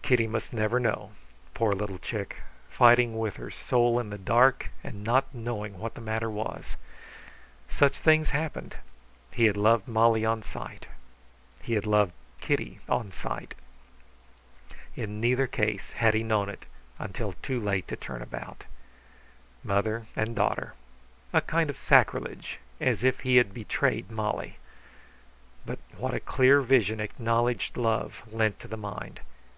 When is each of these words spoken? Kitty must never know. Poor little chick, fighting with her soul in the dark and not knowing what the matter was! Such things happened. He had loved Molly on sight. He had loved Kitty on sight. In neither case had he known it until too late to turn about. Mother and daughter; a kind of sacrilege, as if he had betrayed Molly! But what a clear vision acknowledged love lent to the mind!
Kitty 0.00 0.26
must 0.26 0.54
never 0.54 0.80
know. 0.80 1.10
Poor 1.52 1.74
little 1.74 1.98
chick, 1.98 2.36
fighting 2.70 3.18
with 3.18 3.36
her 3.36 3.50
soul 3.50 4.00
in 4.00 4.08
the 4.08 4.16
dark 4.16 4.70
and 4.82 5.04
not 5.04 5.34
knowing 5.34 5.78
what 5.78 5.92
the 5.92 6.00
matter 6.00 6.30
was! 6.30 6.76
Such 7.68 7.98
things 7.98 8.30
happened. 8.30 8.76
He 9.32 9.44
had 9.44 9.58
loved 9.58 9.86
Molly 9.86 10.24
on 10.24 10.42
sight. 10.42 10.86
He 11.60 11.74
had 11.74 11.84
loved 11.84 12.12
Kitty 12.40 12.80
on 12.88 13.12
sight. 13.12 13.54
In 14.96 15.20
neither 15.20 15.46
case 15.46 15.90
had 15.92 16.14
he 16.14 16.22
known 16.22 16.48
it 16.48 16.64
until 16.98 17.34
too 17.42 17.60
late 17.60 17.86
to 17.88 17.96
turn 17.96 18.22
about. 18.22 18.64
Mother 19.62 20.06
and 20.16 20.34
daughter; 20.34 20.72
a 21.34 21.42
kind 21.42 21.68
of 21.68 21.76
sacrilege, 21.76 22.60
as 22.80 23.04
if 23.04 23.20
he 23.20 23.36
had 23.36 23.52
betrayed 23.52 24.10
Molly! 24.10 24.56
But 25.66 25.80
what 25.98 26.14
a 26.14 26.20
clear 26.20 26.62
vision 26.62 26.98
acknowledged 26.98 27.76
love 27.76 28.22
lent 28.32 28.58
to 28.60 28.68
the 28.68 28.78
mind! 28.78 29.20